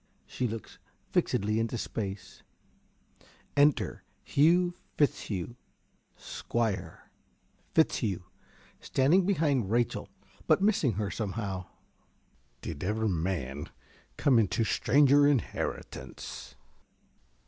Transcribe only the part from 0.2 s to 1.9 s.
(She looks fixedly into